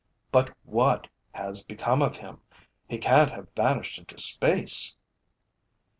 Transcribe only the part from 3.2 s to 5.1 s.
have vanished into space."